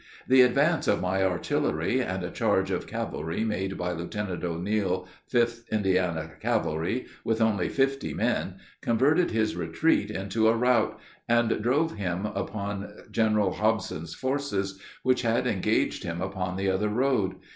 [0.27, 5.69] The advance of my artillery, and a charge of cavalry made by Lieutenant O'Neil, 5th
[5.69, 12.25] Indiana Cavalry, with only fifty men, converted his retreat into a rout, and drove him
[12.25, 17.35] upon General Hobson's forces, which had engaged him upon the other road.